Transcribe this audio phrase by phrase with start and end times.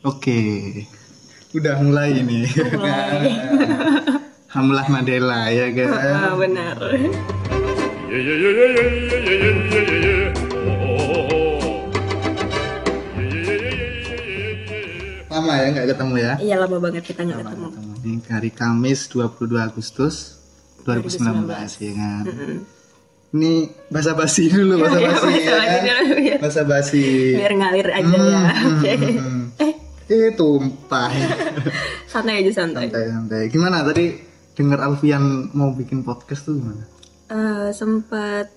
[0.00, 0.32] Oke.
[0.32, 1.60] Okay.
[1.60, 2.48] Udah mulai ini.
[2.48, 3.36] Mulai.
[4.56, 5.76] Hamlah Mandela ya kan?
[5.76, 5.92] guys.
[6.00, 6.76] Ah oh, benar.
[15.28, 16.32] Lama ya nggak ketemu ya?
[16.40, 17.66] Iya lama banget kita nggak ketemu.
[17.68, 17.92] ketemu.
[18.00, 20.40] Ini hari Kamis 22 Agustus
[20.88, 21.76] 2019, 2019.
[21.84, 22.24] ya kan.
[22.24, 22.58] Mm -hmm.
[23.30, 23.52] Ini
[23.92, 25.78] basa basi dulu iya, basa basi iya, ya.
[25.84, 26.04] Kan?
[26.08, 27.04] Iya, basa basi.
[27.36, 28.42] Biar ngalir aja hmm, ya.
[28.48, 28.80] Oke.
[28.80, 28.96] Okay.
[28.96, 29.39] Hmm, hmm.
[30.10, 31.14] Eh tumpah.
[32.10, 32.90] santai aja santai.
[32.90, 33.42] santai santai.
[33.46, 34.18] Gimana tadi
[34.58, 36.82] dengar Alfian mau bikin podcast tuh gimana?
[37.30, 38.50] Eh, sempat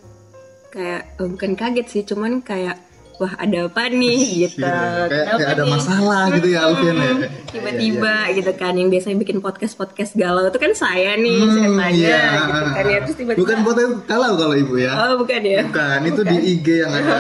[0.73, 2.81] kayak eh, bukan kaget sih, cuman kayak
[3.15, 4.59] wah ada apa nih gitu.
[4.59, 4.73] Iya,
[5.05, 5.71] kayak, Kenapa kayak ada nih?
[5.71, 7.11] masalah gitu ya Alfian ya.
[7.47, 11.77] tiba-tiba gitu kan yang biasanya bikin podcast podcast galau itu kan saya nih saya Hmm,
[11.77, 12.21] tanya iya.
[12.33, 14.91] gitu kan ya terus tiba-tiba Bukan podcast kalau kalau ibu ya.
[14.95, 17.19] oh bukan ya Bukan, itu di IG yang ada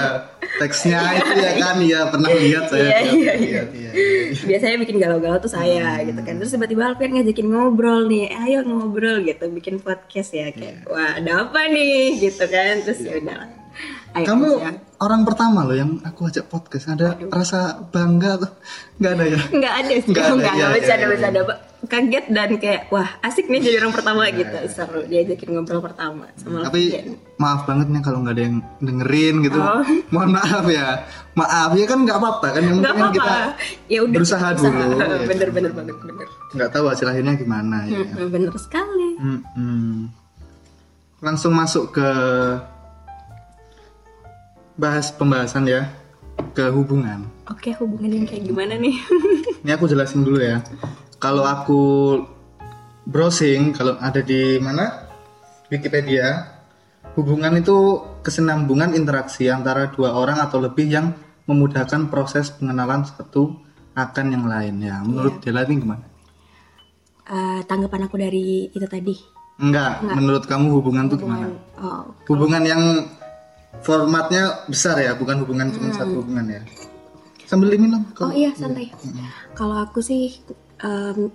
[0.53, 2.83] teksnya itu ya kan ya pernah lihat saya.
[2.83, 3.91] Iya, iya, iya, iya.
[4.43, 6.05] biasanya bikin galau-galau tuh saya Hmm.
[6.05, 10.49] gitu kan terus tiba-tiba Alfian ngajakin ngobrol nih "Eh, ayo ngobrol gitu bikin podcast ya
[10.49, 13.61] kayak wah ada apa nih gitu kan terus ya udah ayo
[14.15, 14.27] Iya.
[14.27, 14.49] Kamu.
[15.03, 16.87] Orang pertama loh yang aku ajak podcast.
[16.95, 18.51] Ada rasa bangga tuh?
[18.97, 19.39] Nggak ada ya?
[19.59, 21.57] nggak ada sih Nggak ada, nggak nggak bisa iya, ada bisa ada Pak.
[21.83, 26.63] kaget dan kayak wah asik nih jadi orang pertama gitu seru diajakin ngobrol pertama sama
[26.63, 26.95] Tapi
[27.35, 29.59] maaf banget nih kalau nggak ada yang dengerin gitu.
[29.59, 29.83] Oh.
[30.15, 31.03] Mohon maaf ya.
[31.35, 33.35] Maaf ya kan nggak apa-apa kan yang penting kita
[33.91, 35.27] ya udah berusaha dulu, ya.
[35.27, 37.99] bener bener banget bener nggak tahu hasil akhirnya gimana ya.
[38.31, 40.07] Bener sekali Mm-mm.
[41.19, 42.09] Langsung masuk ke
[44.75, 45.85] bahas pembahasan ya
[46.57, 47.29] ke hubungan.
[47.45, 48.97] oke hubungan yang kayak gimana nih
[49.63, 50.59] Ini aku jelasin dulu ya.
[51.23, 51.81] Kalau aku
[53.07, 55.07] browsing, kalau ada di mana
[55.71, 56.51] Wikipedia,
[57.15, 61.15] hubungan itu kesinambungan interaksi antara dua orang atau lebih yang
[61.47, 63.55] memudahkan proses pengenalan satu
[63.95, 64.99] akan yang lain ya.
[64.99, 66.03] Menurut Dela ini gimana?
[67.23, 69.15] Eh, tanggapan aku dari itu tadi
[69.63, 71.47] Enggak, menurut kamu hubungan itu gimana?
[71.79, 72.83] oh Hubungan yang
[73.81, 76.61] formatnya besar ya, bukan hubungan cuma satu hubungan ya.
[77.49, 78.93] Sambil minum oh kalau iya santai.
[79.57, 80.41] Kalau aku sih
[80.81, 81.29] em,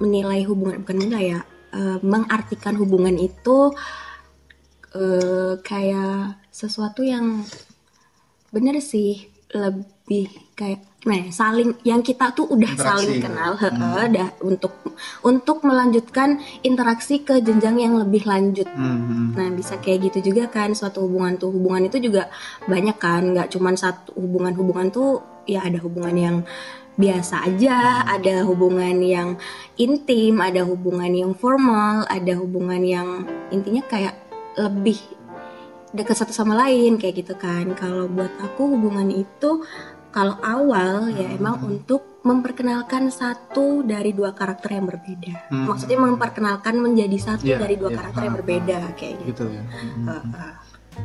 [0.00, 1.40] menilai hubungan bukan menilai ya
[1.76, 3.72] em, mengartikan hubungan itu
[4.96, 7.44] eh, kayak sesuatu yang
[8.50, 10.26] bener sih lebih
[10.58, 13.26] kayak ya, saling yang kita tuh udah Interaksi saling gitu.
[13.30, 14.72] kenal heeh, dah untuk
[15.22, 18.66] untuk melanjutkan interaksi ke jenjang yang lebih lanjut.
[18.66, 22.26] Hmm, Nah bisa kayak gitu juga kan suatu hubungan tuh hubungan itu juga
[22.66, 26.36] banyak kan nggak cuman satu hubungan-hubungan tuh ya ada hubungan yang
[26.96, 29.36] biasa aja ada hubungan yang
[29.76, 33.08] intim ada hubungan yang formal ada hubungan yang
[33.52, 34.16] intinya kayak
[34.56, 34.96] lebih
[35.92, 39.62] dekat satu sama lain kayak gitu kan kalau buat aku hubungan itu
[40.10, 45.68] kalau awal ya emang untuk memperkenalkan satu dari dua karakter yang berbeda Hmm.
[45.68, 48.40] maksudnya memperkenalkan menjadi satu Iya, dari dua iya, karakter yang paham.
[48.42, 49.62] berbeda kayak gitu gitu ya.
[49.62, 50.32] Hmm.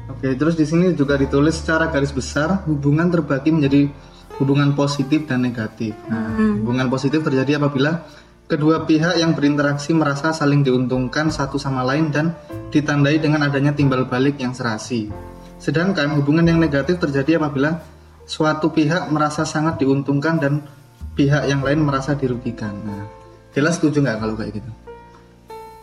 [0.08, 3.92] Oke, terus di sini juga ditulis secara garis besar hubungan terbagi menjadi
[4.40, 5.92] hubungan positif dan negatif.
[6.08, 8.08] Nah, hubungan positif terjadi apabila
[8.52, 12.36] kedua pihak yang berinteraksi merasa saling diuntungkan satu sama lain dan
[12.68, 15.08] ditandai dengan adanya timbal balik yang serasi.
[15.56, 17.80] Sedangkan hubungan yang negatif terjadi apabila
[18.28, 20.68] suatu pihak merasa sangat diuntungkan dan
[21.16, 22.76] pihak yang lain merasa dirugikan.
[22.84, 23.08] Nah,
[23.56, 24.72] jelas setuju nggak kalau kayak gitu?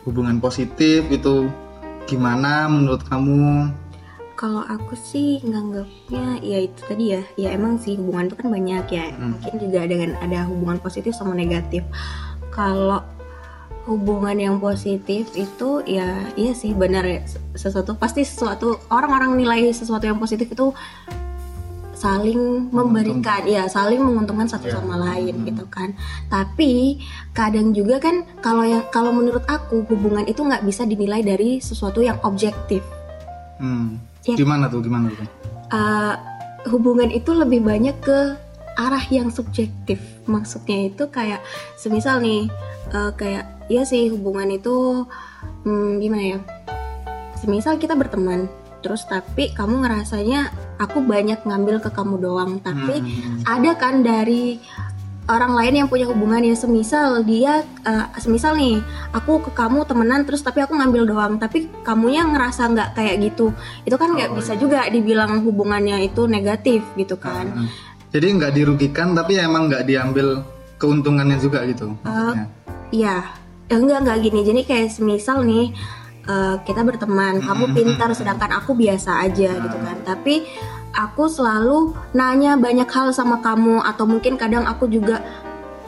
[0.05, 1.49] Hubungan positif itu
[2.05, 3.73] gimana menurut kamu?
[4.37, 8.87] Kalau aku sih nganggapnya ya itu tadi ya, ya emang sih hubungan itu kan banyak
[8.93, 9.09] ya.
[9.09, 9.41] Hmm.
[9.41, 11.81] Mungkin juga dengan ada hubungan positif sama negatif.
[12.51, 13.03] Kalau
[13.85, 17.25] hubungan yang positif itu ya iya sih benar ya
[17.57, 20.77] sesuatu pasti sesuatu orang-orang nilai sesuatu yang positif itu
[21.97, 24.77] saling memberikan ya saling menguntungkan satu Ya.
[24.77, 25.97] sama lain gitu kan
[26.29, 27.01] tapi
[27.33, 31.99] kadang juga kan kalau yang kalau menurut aku hubungan itu nggak bisa dinilai dari sesuatu
[31.99, 32.85] yang objektif
[33.59, 33.99] Hmm.
[34.23, 34.39] Ya.
[34.39, 34.79] Gimana tuh?
[34.79, 35.27] Gimana tuh?
[35.75, 36.15] uh,
[36.71, 38.39] hubungan itu lebih banyak ke
[38.79, 39.99] arah yang subjektif.
[40.25, 41.43] Maksudnya itu kayak
[41.75, 42.47] semisal nih
[42.95, 45.05] uh, kayak ya sih hubungan itu
[45.67, 46.41] hmm, gimana ya?
[47.37, 48.47] Semisal kita berteman,
[48.81, 53.43] terus tapi kamu ngerasanya aku banyak ngambil ke kamu doang, tapi Hmm.
[53.47, 54.59] ada kan dari
[55.29, 58.81] orang lain yang punya hubungan ya semisal dia eh, semisal nih
[59.13, 63.53] aku ke kamu temenan terus tapi aku ngambil doang tapi kamunya ngerasa nggak kayak gitu
[63.85, 67.69] itu kan nggak Oh, bisa juga dibilang hubungannya itu negatif gitu kan Hmm.
[68.09, 70.41] Jadi nggak dirugikan tapi emang nggak diambil
[70.81, 71.93] keuntungannya juga gitu.
[72.01, 72.47] maksudnya.
[72.89, 73.17] Iya,
[73.69, 74.41] ya, enggak enggak gini.
[74.47, 75.75] Jadi kayak semisal nih
[76.25, 79.97] eh, kita berteman, kamu pintar sedangkan aku biasa aja gitu kan.
[80.09, 80.47] Tapi
[80.97, 85.21] aku selalu nanya banyak hal sama kamu atau mungkin kadang aku juga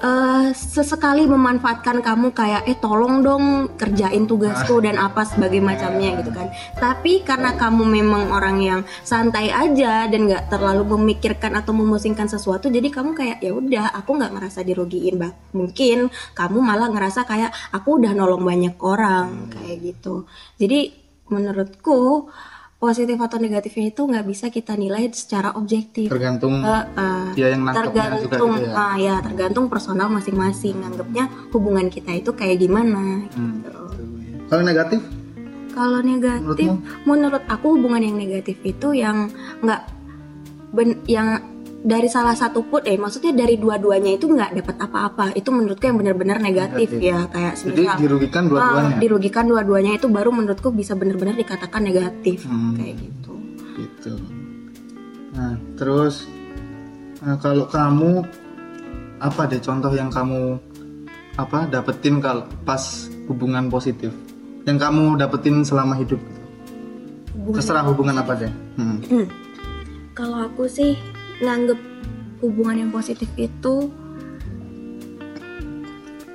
[0.00, 3.44] eh, sesekali memanfaatkan kamu kayak eh tolong dong
[3.76, 6.48] kerjain tugasku dan apa sebagai macamnya gitu kan.
[6.76, 12.72] Tapi karena kamu memang orang yang santai aja dan nggak terlalu memikirkan atau memusingkan sesuatu
[12.72, 15.20] jadi kamu kayak ya udah aku nggak ngerasa dirugiin.
[15.20, 20.24] Bah mungkin kamu malah ngerasa kayak aku udah nolong banyak orang kayak gitu.
[20.56, 20.96] Jadi
[21.30, 22.26] menurutku
[22.80, 27.62] positif atau negatifnya itu nggak bisa kita nilai secara objektif tergantung Eh, eh, dia yang
[27.62, 28.72] nangkepnya juga tergantung gitu ya.
[28.74, 33.60] ah, ya tergantung personal masing-masing nganggapnya hubungan kita itu kayak gimana Hmm.
[33.60, 33.82] gitu.
[34.48, 35.00] kalau negatif
[35.70, 36.66] Kalau negatif,
[37.06, 39.30] menurut aku hubungan yang negatif itu yang
[39.60, 39.86] nggak
[40.72, 41.38] ben- yang
[41.80, 45.24] dari salah satu pun, eh maksudnya dari dua-duanya itu nggak dapat apa-apa.
[45.32, 47.08] Itu menurutku yang benar-benar negatif, Negatif.
[47.08, 51.80] ya kayak jadi semisal dirugikan ah, dua-duanya dirugikan dua-duanya itu baru menurutku bisa benar-benar dikatakan
[51.80, 52.76] negatif Hmm.
[52.76, 53.32] kayak gitu.
[53.80, 54.12] gitu
[55.30, 56.26] nah terus
[57.22, 58.26] nah, kalau kamu
[59.22, 60.58] apa deh contoh yang kamu
[61.38, 62.82] apa dapetin kalau pas
[63.24, 64.10] hubungan positif
[64.66, 66.40] yang kamu dapetin selama hidup gitu.
[67.30, 68.98] Hubungan terserah hubungan apa deh Hmm.
[69.06, 69.26] Hmm.
[70.12, 70.98] Kalau aku sih
[71.40, 71.78] nganggep
[72.40, 73.88] hubungan yang positif itu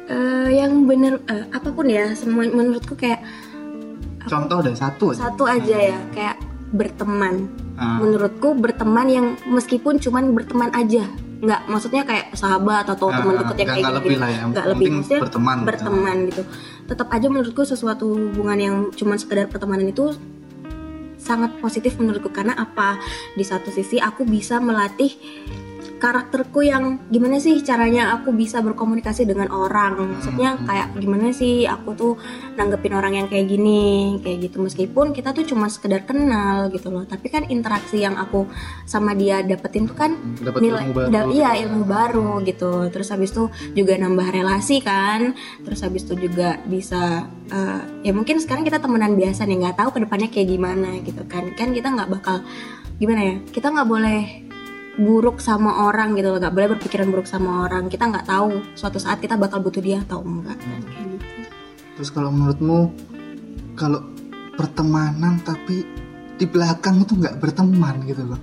[0.06, 3.22] eh, yang bener eh, apa pun ya semua menurutku kayak
[4.26, 6.38] contoh deh satu aja satu aja ya kayak
[6.74, 7.48] berteman.
[7.76, 8.00] Ah.
[8.02, 11.06] Menurutku berteman yang meskipun cuman berteman aja
[11.36, 14.66] nggak maksudnya kayak sahabat atau Ah, teman dekat yang kayak gitu lebih lah ya, nggak
[14.72, 15.68] lebih maksudnya berteman gitu.
[15.68, 16.42] berteman gitu
[16.88, 20.16] tetap aja menurutku sesuatu hubungan yang cuman sekedar pertemanan itu
[21.26, 22.30] sangat positif menurutku.
[22.30, 23.02] Karena apa?
[23.34, 25.10] Di satu sisi aku bisa melatih
[26.06, 29.98] karakterku yang gimana sih caranya aku bisa berkomunikasi dengan orang?
[30.14, 32.14] Maksudnya kayak gimana sih aku tuh
[32.54, 34.62] nanggepin orang yang kayak gini kayak gitu.
[34.62, 37.10] Meskipun kita tuh cuma sekedar kenal gitu loh.
[37.10, 38.46] Tapi kan interaksi yang aku
[38.86, 40.14] sama dia dapetin tuh kan
[40.46, 41.10] dapat nilai ilmu baru.
[41.10, 42.86] da- iya ilmu baru gitu.
[42.94, 45.34] Terus habis itu juga nambah relasi kan.
[45.66, 49.90] Terus habis itu juga bisa eh, ya mungkin sekarang kita temenan biasa nih nggak tahu
[49.98, 51.50] ke depannya kayak gimana gitu kan.
[51.58, 52.46] Kan kita nggak bakal
[52.96, 54.45] gimana ya kita nggak boleh
[54.96, 57.92] buruk sama orang gitu loh nggak boleh berpikiran buruk sama orang.
[57.92, 60.56] Kita nggak tahu suatu saat kita bakal butuh dia atau enggak.
[60.60, 61.26] Kayak gitu.
[61.96, 62.80] Terus kalau menurutmu
[63.76, 64.04] kalau
[64.56, 65.84] pertemanan tapi
[66.36, 68.40] di belakang itu nggak berteman gitu loh?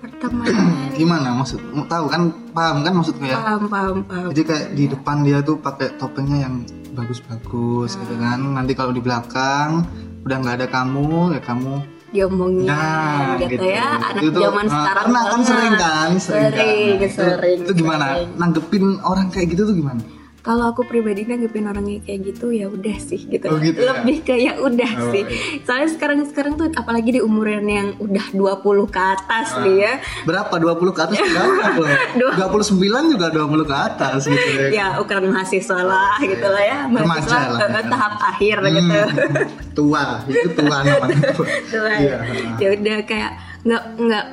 [0.00, 0.92] Pertemanan.
[1.00, 2.22] Gimana maksud mau tahu kan
[2.52, 3.40] paham kan maksudku ya?
[3.40, 4.28] Paham paham paham.
[4.32, 8.40] Jadi kayak di depan dia tuh pakai topengnya yang bagus-bagus gitu kan.
[8.40, 9.84] Nanti kalau di belakang
[10.22, 14.74] udah nggak ada kamu ya kamu diomongin nah gitu, gitu ya anak Itu, zaman nah,
[14.76, 16.10] sekarang karena kan sering kan sering, kan.
[16.20, 16.52] Sering,
[16.92, 18.28] Nah, itu- sering, itu, gimana sering.
[18.36, 20.00] nanggepin orang kayak gitu tuh gimana
[20.42, 23.94] kalau aku pribadi nanggepin orangnya kayak gitu ya udah sih gitu, Oh, gitu ya?
[23.94, 25.62] lebih ke ya udah Oh, sih iya.
[25.62, 28.58] soalnya sekarang sekarang tuh apalagi di umuran yang udah 20
[28.88, 29.62] ke atas Ah.
[29.62, 29.92] nih ya
[30.22, 31.18] berapa 20 ke atas
[32.18, 32.74] Dua- 29
[33.08, 37.60] juga 20 ke atas gitu ya ya ukuran mahasiswa lah gitu lah ya mahasiswa lah.
[37.60, 38.98] eh, eh, tahap akhir Hmm, gitu
[39.78, 41.30] tua itu tua namanya
[41.72, 41.96] lah.
[41.96, 42.16] Iya.
[42.58, 43.30] ya udah kayak
[43.62, 44.24] nggak nggak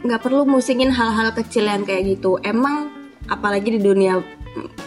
[0.00, 2.88] nggak perlu musingin hal-hal kecil yang kayak gitu emang
[3.26, 4.16] apalagi di dunia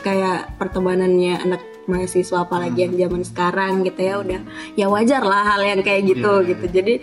[0.01, 4.41] kayak pertemanannya anak mahasiswa apalagi yang zaman sekarang gitu ya udah
[4.77, 6.47] ya wajar lah hal yang kayak gitu Iya.
[6.53, 6.65] gitu.
[6.69, 6.93] jadi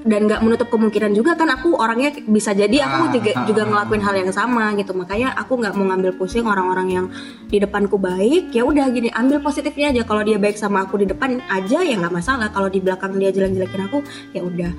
[0.00, 3.62] dan nggak menutup kemungkinan juga kan aku orangnya bisa jadi aku Ah, juga ah, juga
[3.62, 3.68] ah.
[3.68, 4.96] ngelakuin hal yang sama gitu.
[4.96, 7.06] Makanya aku nggak mau ngambil pusing orang-orang yang
[7.52, 10.08] di depanku baik ya udah gini ambil positifnya aja.
[10.08, 12.48] Kalau dia baik sama aku di depan aja ya nggak masalah.
[12.48, 14.00] Kalau di belakang dia jelek-jelekin aku
[14.32, 14.72] ya udah.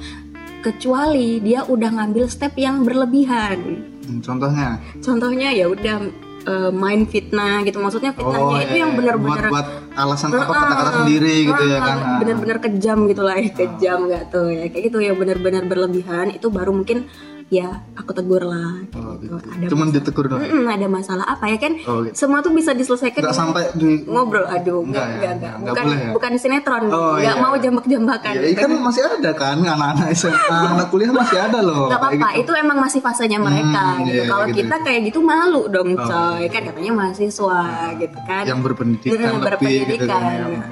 [0.66, 3.58] Kecuali dia udah ngambil step yang berlebihan.
[4.01, 4.82] Hmm, contohnya?
[5.06, 6.01] Contohnya ya udah
[6.48, 7.78] eh, main fitnah gitu.
[7.82, 8.98] Maksudnya fitnahnya itu iya, yang iya.
[9.00, 9.68] bener-bener buat, buat
[9.98, 10.54] alasan apa?
[10.54, 11.98] Kata-kata sendiri gitu ya kan?
[12.22, 14.66] bener-bener kejam gitu lah ya kejam gak tuh ya.
[14.70, 16.34] Kayak gitu yang bener-bener berlebihan.
[16.34, 17.10] Itu baru mungkin
[17.51, 19.36] ya aku tegur lah kayak Oh, gitu.
[19.36, 19.51] gitu.
[19.51, 22.15] ada cuman ditegur doang Mm-mm, ada masalah apa ya kan Oh, gitu.
[22.17, 25.12] semua tuh bisa diselesaikan dengan sampai di ngobrol aduh Enggak enggak ya?
[25.12, 26.12] enggak enggak Enggak bukan boleh ya?
[26.15, 27.43] bukan sinetron Oh, enggak iya.
[27.43, 32.00] mau jambak-jambakan ya kan masih ada kan anak-anak SMA anak kuliah masih ada loh nggak
[32.00, 32.41] kayak apa-apa gitu.
[32.41, 34.58] itu emang masih fasenya mereka Hmm, gitu iya, kalau gitu.
[34.58, 36.08] kita kayak gitu malu dong Oh.
[36.08, 37.60] coy kan katanya mahasiswa
[37.98, 40.24] gitu kan yang berpendidikan Mm, lebih gitu kan berpendidikan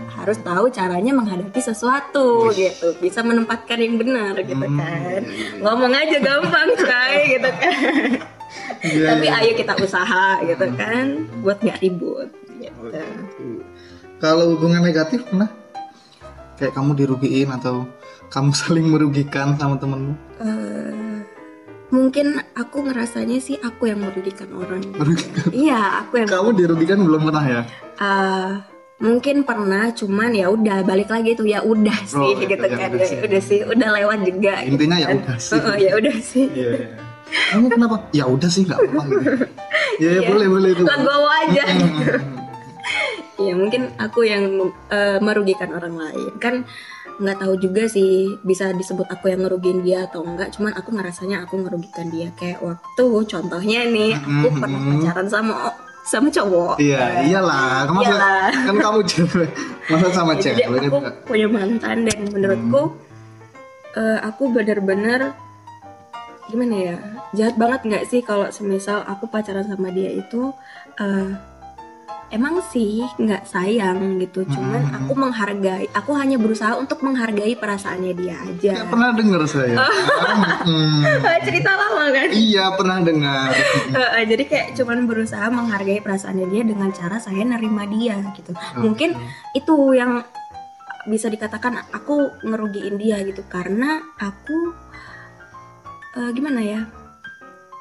[0.10, 5.60] harus tahu caranya menghadapi sesuatu gitu bisa menempatkan yang benar gitu Hmm, kan iya, iya.
[5.60, 7.74] ngomong aja gampang coy gitu kan.
[8.80, 9.40] Iya, tapi iya.
[9.44, 11.06] ayo kita usaha gitu kan
[11.44, 12.92] buat nggak ribut gitu.
[14.20, 15.52] kalau hubungan negatif pernah?
[16.60, 17.88] Kayak kamu dirugiin atau
[18.32, 20.14] kamu saling merugikan sama temenmu?
[20.44, 21.18] Eh,
[21.92, 24.84] mungkin aku ngerasanya sih aku yang merugikan orang.
[24.96, 25.50] Merugikan?
[25.52, 27.62] Iya aku yang kamu dirugikan belum pernah ya?
[28.00, 28.52] Eh,
[29.00, 32.92] mungkin pernah cuman ya udah balik lagi tuh ya udah sih Oh, gitu ya kan
[32.92, 33.18] udah ya, sih.
[33.18, 35.18] udah sih udah lewat juga gitu Intinya ya kan.
[35.18, 35.54] udah sih.
[35.56, 36.72] Heeh, ya udah sih Iya.
[36.76, 36.88] iya.
[37.50, 37.96] Kamu kenapa?
[38.12, 39.30] Ya udah sih nggak apa-apa gitu.
[40.00, 40.30] Ya, ya Iya.
[40.30, 40.84] boleh boleh itu.
[40.84, 42.12] legowo aja gitu
[43.48, 44.44] ya mungkin aku yang
[44.90, 46.56] eh, merugikan orang lain kan
[47.16, 51.44] nggak tahu juga sih bisa disebut aku yang ngerugiin dia atau enggak cuman aku ngerasanya
[51.44, 55.56] aku ngerugikan dia kayak waktu contohnya nih aku pernah pacaran sama
[56.10, 57.86] sama cowok Iya, iyalah.
[57.86, 58.50] Kamu Iyalah.
[58.66, 59.50] kan kamu cewek.
[59.86, 62.82] Masa sama Ya, jadi cewek aku punya mantan dan menurutku
[63.94, 65.34] eh, aku bener-bener
[66.50, 66.96] gimana ya
[67.30, 70.50] jahat banget nggak sih kalau semisal aku pacaran sama dia itu
[70.98, 71.30] eh,
[72.30, 74.96] emang sih nggak sayang gitu cuman Hmm.
[74.96, 79.76] aku menghargai aku hanya berusaha untuk menghargai perasaannya dia aja Nggak pernah dengar saya.
[80.62, 81.04] Hmm.
[81.48, 83.50] cerita lama kan Iya, pernah dengar.
[84.32, 89.18] Jadi kayak cuman berusaha menghargai perasaannya dia dengan cara saya nerima dia gitu mungkin
[89.52, 90.22] itu yang
[91.06, 94.58] bisa dikatakan aku ngerugiin dia gitu karena aku
[96.16, 96.82] eh, gimana ya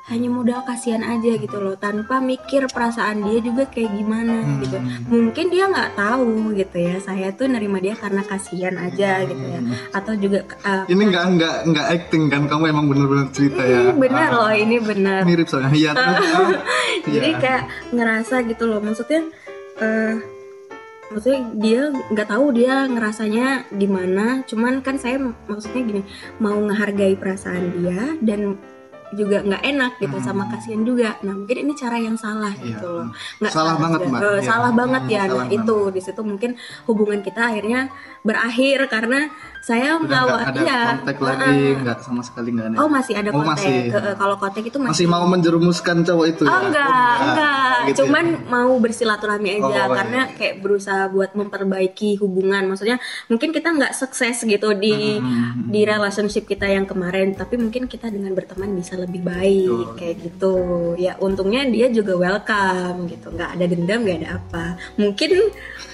[0.08, 4.60] hanya modal kasihan aja gitu loh tanpa mikir perasaan dia juga kayak gimana Hmm.
[4.60, 9.38] gitu mungkin dia nggak tahu gitu ya saya tuh nerima dia karena kasihan aja gitu
[9.42, 9.60] ya
[9.90, 12.42] atau juga eh, Ini nggak nggak nggak acting kan?
[12.44, 13.80] Kamu emang bener-bener cerita ya.
[13.86, 15.70] hmm, benar Ah, loh ini benar Mirip soalnya.
[15.70, 15.92] Iya.
[15.92, 16.16] ah,
[17.06, 17.38] jadi iya.
[17.38, 19.28] kayak ngerasa gitu loh maksudnya
[19.78, 20.14] eh
[21.08, 26.02] maksudnya dia nggak tahu dia ngerasanya gimana cuman kan saya maksudnya gini
[26.36, 28.60] mau ngehargai perasaan dia dan
[29.10, 30.26] juga nggak enak gitu Hmm.
[30.26, 32.64] sama kasihan juga nah mungkin ini cara yang salah Iya.
[32.70, 33.06] gitu loh
[33.38, 34.00] nggak Salah banget.
[34.02, 34.20] Mbak.
[34.20, 34.40] Iya.
[34.42, 35.58] salah banget Hmm, ya salah nah banget.
[35.58, 36.50] itu di situ mungkin
[36.84, 37.80] hubungan kita akhirnya
[38.20, 39.20] berakhir karena
[39.60, 42.76] saya mau nggak ada iya kontak lagi, nggak sama sekali nggak ada.
[42.78, 43.74] oh masih ada Oh, kontak masih.
[43.88, 46.50] Ke- eh, kalau kontak itu masih Masih mau menjerumuskan cowok itu ya?
[46.50, 47.76] Oh enggak, enggak.
[47.86, 48.06] gitu ya?
[48.06, 49.84] Cuman mau bersilaturahmi aja Oh, iya.
[49.94, 52.64] karena kayak berusaha buat memperbaiki hubungan.
[52.66, 52.96] Maksudnya
[53.26, 55.68] mungkin kita nggak sukses gitu di Hmm.
[55.68, 59.94] di relationship kita yang kemarin, tapi mungkin kita dengan berteman bisa lebih baik Betul.
[59.94, 60.54] kayak gitu.
[60.96, 63.30] Ya untungnya dia juga welcome gitu.
[63.30, 64.64] nggak ada dendam, nggak ada apa.
[64.94, 65.30] Mungkin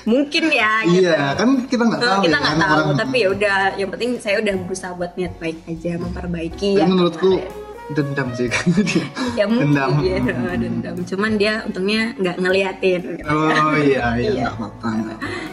[0.05, 1.05] mungkin ya gitu.
[1.05, 3.59] Iya, kan kita nggak tahu kita ya nggak kan, tahu, orang- tapi ya udah.
[3.75, 6.71] Yang penting saya udah berusaha buat niat baik aja, memperbaiki.
[6.71, 7.63] Tapi yang menurutku kemarin.
[7.87, 9.05] dendam sih dia.
[9.35, 9.91] ya mungkin Dendam.
[10.01, 10.17] dia
[10.57, 13.29] dendam cuman dia untungnya nggak ngeliatin gitu.
[13.29, 14.33] Oh iya iya Iya.
[14.41, 14.89] nggak apa-apa.
[14.91, 15.53] nggak apa-apa.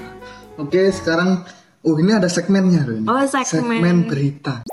[0.57, 1.43] Oke sekarang,
[1.81, 3.07] oh ini ada segmennya loh ini.
[3.09, 3.79] Oh, segmen.
[3.81, 4.63] Segmen berita.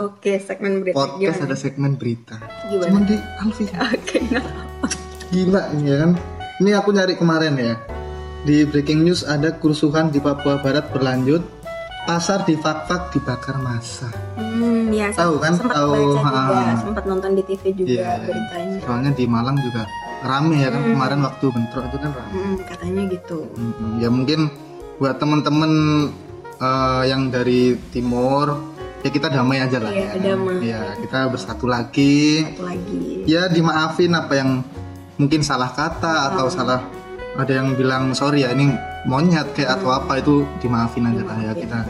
[0.00, 1.44] Oke segmen berita Podcast gimana?
[1.44, 2.36] ada segmen berita.
[2.72, 2.84] Gimana?
[2.88, 3.64] Cuman di Alfi.
[3.68, 4.18] oke.
[5.28, 6.10] Gila ini ya kan.
[6.64, 7.76] Ini aku nyari kemarin ya.
[8.48, 11.44] Di breaking news ada kerusuhan di Papua Barat berlanjut.
[12.04, 14.12] Pasar di Fakfak dibakar massa.
[14.36, 15.56] hmm ya Tahu kan?
[15.56, 16.20] sempat Tahu,
[16.84, 18.12] sempat nonton di TV juga Iya.
[18.28, 19.88] beritanya Soalnya di Malang juga
[20.24, 22.32] rame ya kan kemarin waktu bentrok itu kan rame.
[22.32, 24.00] Hmm, katanya gitu Mm-mm.
[24.00, 24.48] Ya mungkin
[24.96, 25.72] buat temen-temen
[26.58, 28.56] eh, yang dari timur
[29.04, 29.92] ya kita damai aja lah.
[29.92, 30.32] Iya, ya.
[30.32, 30.56] damai.
[30.64, 32.48] Ya kita bersatu lagi.
[32.48, 34.50] satu lagi Ya dimaafin apa yang
[35.20, 36.80] mungkin salah kata atau salah
[37.34, 38.72] ada yang bilang sorry ya ini
[39.04, 41.80] monyet kayak atau apa itu dimaafin aja lah ya kita.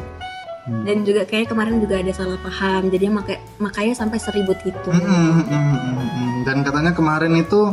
[0.64, 5.44] dan juga kayak kemarin juga ada salah paham jadi makanya makanya sampai seribut itu Mm-mm,
[5.44, 6.30] mm-mm, mm-mm.
[6.48, 7.68] Dan katanya kemarin itu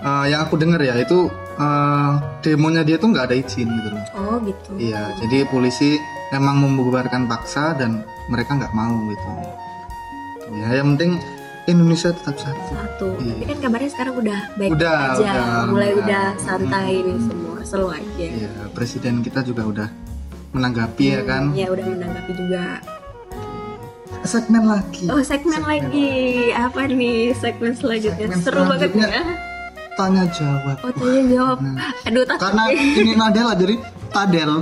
[0.00, 4.04] eh, yang aku dengar ya itu eh, demonya dia tuh nggak ada izin gitu loh.
[4.16, 9.28] oh gitu Iya, jadi polisi emang membubarkan paksa dan mereka nggak mau gitu.
[10.50, 11.16] Ya, yang penting
[11.66, 12.62] Indonesia tetap satu.
[12.66, 13.32] satu Iya.
[13.34, 16.00] tapi kan kabarnya sekarang udah baik Udah, aja udah, mulai udah.
[16.00, 19.88] udah santai nih semua slow aja Iya, presiden kita juga udah
[20.48, 21.52] menanggapi ya kan.
[21.52, 22.80] ya udah menanggapi juga
[24.24, 25.04] Segmen lagi.
[25.08, 26.10] oh segmen lagi
[26.50, 29.22] apa nih segmen selanjutnya Segmen seru banget ya
[29.98, 30.76] Tanya jawab.
[30.78, 31.58] oh tanya jawab
[32.06, 33.74] aduh takut Karena ini Nadela jadi
[34.08, 34.52] Tadel.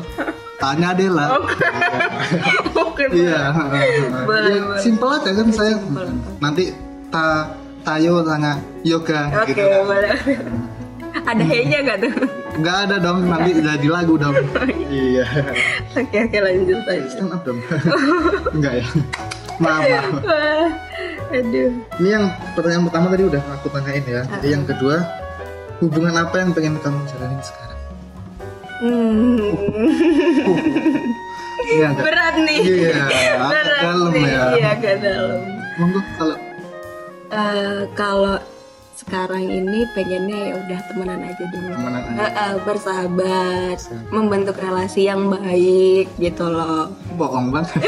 [0.56, 1.26] Tanya Adela.
[2.88, 3.52] oke Iya.
[3.52, 4.60] Ya.
[4.80, 5.76] Simpel aja kan saya.
[6.40, 6.72] Nanti
[7.06, 7.52] ta
[7.82, 9.62] Tayo tanya yoga oke gitu.
[9.62, 10.10] boleh
[11.22, 12.12] ada henya gak tuh
[12.56, 14.34] Nggak ada dong, nanti jadi lagu dong.
[14.90, 15.22] iya.
[15.94, 17.60] oke oke lanjut aja Stand up dong.
[18.58, 18.86] Enggak ya.
[19.56, 20.06] Maaf, maaf.
[20.20, 20.66] Wah,
[21.30, 22.24] aduh Ini yang
[22.58, 24.22] pertanyaan pertama tadi udah aku tanyain ya.
[24.34, 24.96] Jadi yang kedua,
[25.78, 27.78] hubungan apa yang pengen kamu jalanin sekarang?
[28.76, 29.40] hmm,
[31.66, 34.42] agak berat nih Iya, agak berat dalam nih ya.
[34.52, 35.40] iya agak dalam
[35.76, 36.37] monggo kalau
[37.26, 38.38] Eh, kalau
[38.95, 41.75] sekarang ini pengennya ya udah temenan aja dulu.
[41.75, 42.16] Temenan aja.
[42.16, 43.78] Eh, eh, bersahabat,
[44.09, 46.95] membentuk relasi yang baik gitu loh.
[47.12, 47.83] bohong banget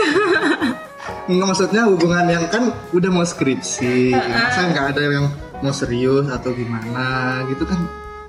[1.30, 5.26] Nggak maksudnya hubungan yang kan udah mau skripsi masa nggak ada yang
[5.60, 7.80] mau serius atau gimana gitu kan?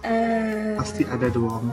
[0.02, 1.70] Eh, pasti ada dong.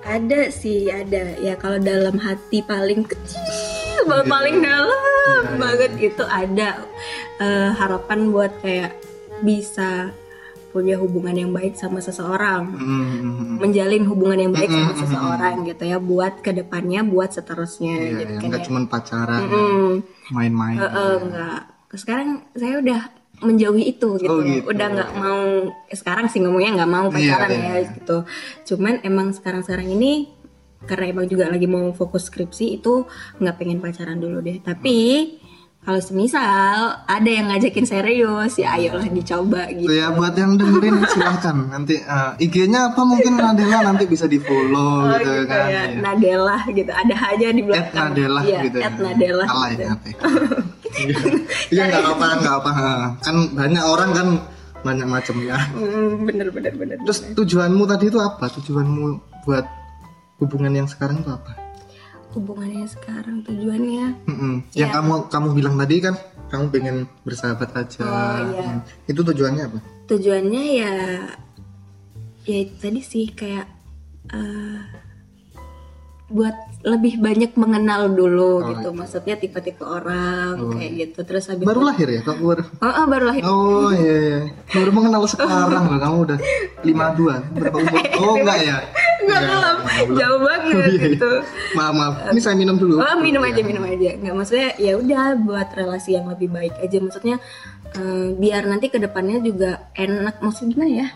[0.00, 1.36] ada sih ada.
[1.38, 3.40] Ya kalau dalam hati paling kecil
[4.00, 5.00] Iya, paling dalam
[5.44, 5.54] iya.
[5.60, 6.82] banget itu ada.
[7.36, 8.96] Eh, harapan buat kayak
[9.40, 10.08] bisa
[10.70, 12.64] punya hubungan yang baik sama seseorang.
[12.80, 15.02] Hmm, menjalin hubungan yang baik sama Mm-mm.
[15.04, 18.66] seseorang gitu ya buat ke depannya buat seterusnya iya gitu kan nggak ya.
[18.70, 19.90] cuma pacaran Mm-mm.
[20.32, 20.78] main-main.
[20.80, 21.60] Eh, eh, enggak
[21.92, 23.02] sekarang saya udah
[23.40, 24.68] menjauhi itu gitu, Oh, gitu.
[24.68, 25.42] udah nggak mau
[25.88, 27.90] sekarang sih ngomongnya nggak mau pacaran Iya, ya iya.
[27.96, 28.16] gitu
[28.68, 30.28] cuman emang sekarang sekarang ini
[30.80, 33.04] karena emang juga lagi mau fokus skripsi itu
[33.36, 34.96] nggak pengen pacaran dulu deh tapi
[35.80, 41.56] kalau semisal ada yang ngajakin serius ya ayolah dicoba gitu ya buat yang dengerin silahkan
[41.66, 45.82] nanti eh, IG-nya apa mungkin Nadela nanti bisa di follow Oh, gitu, gitu kan ya.
[45.88, 45.98] Iya.
[45.98, 49.80] Nadela gitu ada aja di At belakang Nadela Iya, gitu at Nadela Salah gitu.
[49.80, 50.10] ya nanti.
[51.70, 52.70] Iya nggak apa nggak apa
[53.22, 54.28] kan banyak orang kan
[54.80, 55.56] banyak macamnya.
[55.70, 58.48] Hmm, bener bener bener Terus tujuanmu tadi itu apa?
[58.48, 59.04] Tujuanmu
[59.44, 59.64] buat
[60.40, 61.52] hubungan yang sekarang itu apa?
[62.30, 64.54] Hubungannya sekarang tujuannya Mm-mm.
[64.70, 64.86] Ya.
[64.86, 66.14] Yang kamu kamu bilang tadi kan
[66.50, 68.02] kamu pengen bersahabat aja.
[68.02, 68.66] Oh, iya.
[68.66, 68.80] Hmm.
[69.06, 69.78] Itu tujuannya apa?
[70.06, 70.94] tujuannya ya
[72.42, 73.62] ya itu tadi sih kayak
[74.26, 74.82] eh,
[76.26, 82.06] buat lebih banyak mengenal dulu gitu maksudnya tipe-tipe orang kayak gitu terus habis Baru lahir
[82.06, 82.22] ya?
[82.22, 82.62] Kok baru?
[82.62, 84.40] oh, oh, baru lahir Oh iya, iya.
[84.70, 85.98] Baru mengenal sekarang loh.
[85.98, 86.38] Kamu udah
[86.86, 88.02] 52 Berapa umur?
[88.22, 88.76] Oh enggak ya?
[89.26, 89.76] Nggak belum
[90.16, 91.00] jauh banget iya, iya.
[91.12, 91.30] gitu.
[91.76, 92.14] Maaf maaf.
[92.32, 93.00] Ini saya minum dulu.
[93.00, 94.10] oh minum aja minum aja.
[94.16, 96.96] Nggak maksudnya ya udah buat relasi yang lebih baik aja.
[96.98, 97.36] Maksudnya
[97.96, 100.40] eh, biar nanti ke depannya juga enak.
[100.40, 101.08] Maksudnya gimana ya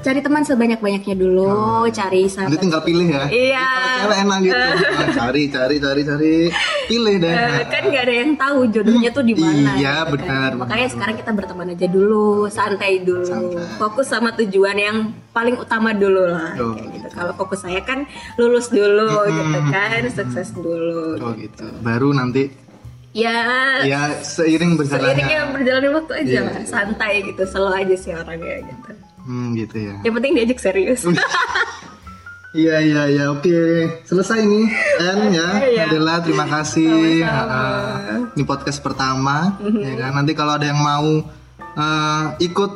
[0.00, 3.24] cari teman sebanyak-banyaknya dulu cari Nanti sahabat tinggal pilih ya.
[3.28, 3.68] Iya.
[3.70, 4.56] Kalau cewek enak gitu.
[5.00, 6.34] Nah, cari, cari, cari, cari.
[6.86, 7.30] Pilih deh.
[7.30, 9.76] Eh, kan nggak ada yang tahu jodohnya tuh di mana.
[9.76, 10.20] Iya, gitu kan.
[10.26, 10.92] benar, Makanya benar.
[10.92, 13.38] sekarang kita berteman aja dulu, santai dulu,
[13.78, 14.96] fokus sama tujuan yang
[15.30, 16.52] paling utama dulu lah.
[16.58, 17.06] Oh, kayak gitu.
[17.10, 18.04] Kalau fokus saya kan
[18.36, 21.16] lulus dulu, gitu kan, sukses dulu.
[21.18, 21.64] Oh gitu.
[21.80, 22.50] Baru nanti
[23.10, 23.42] Ya,
[23.82, 25.18] ya seiring berjalannya.
[25.18, 28.90] seiringnya berjalannya waktu aja Iya, lah, santai gitu, selalu aja sih orangnya gitu.
[29.22, 29.94] Hmm gitu ya.
[30.00, 31.00] Yang penting diajak serius.
[32.50, 33.54] Iya iya iya oke
[34.02, 34.66] selesai nih.
[34.98, 35.82] N ya Iya.
[35.86, 37.22] Adela terima kasih.
[37.22, 40.18] Uh, ini podcast pertama ya kan?
[40.18, 41.22] Nanti kalau ada yang mau
[41.78, 42.72] uh, ikut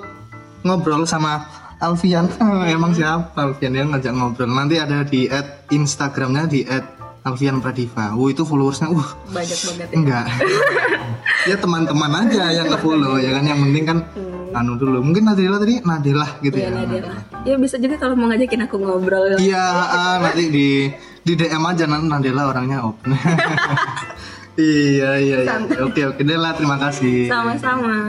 [0.63, 1.43] ngobrol sama
[1.83, 2.31] Alfian.
[2.71, 3.75] Emang siapa Alfian?
[3.75, 4.47] Yang ngajak ngobrol.
[4.47, 6.87] Nanti ada di at Instagramnya di at
[7.27, 8.15] Alfian Pradiva.
[8.15, 9.95] Wuh itu followersnya uh Banyak banget ya.
[9.99, 10.27] enggak.
[11.45, 13.45] Ya teman-teman aja yang nge follow ya kan?
[13.45, 13.99] Yang penting kan
[14.55, 17.15] anu dulu mungkin Nadela tadi Nadela gitu Iya ya Nadela.
[17.45, 19.37] Ya bisa juga kalau mau ngajakin aku ngobrol.
[19.37, 20.69] Iya, ah, nanti di
[21.27, 23.13] di DM aja nanti Nadela orangnya open.
[24.61, 25.57] iya, iya, iya.
[25.83, 27.27] Oke, oke, Dela, terima kasih.
[27.29, 28.09] Sama-sama.